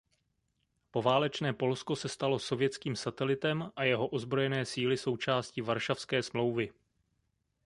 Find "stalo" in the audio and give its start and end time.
2.09-2.39